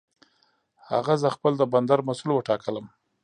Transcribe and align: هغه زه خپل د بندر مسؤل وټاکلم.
هغه 0.89 1.13
زه 1.21 1.27
خپل 1.35 1.53
د 1.57 1.63
بندر 1.73 1.99
مسؤل 2.07 2.29
وټاکلم. 2.33 2.85